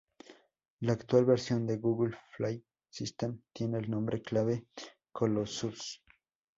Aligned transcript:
La 0.79 0.93
actual 0.93 1.25
versión 1.25 1.67
de 1.67 1.77
Google 1.77 2.17
File 2.35 2.65
System 2.89 3.39
tiene 3.53 3.77
el 3.77 3.91
nombre 3.91 4.19
clave 4.23 4.65
Colossus. 5.11 6.01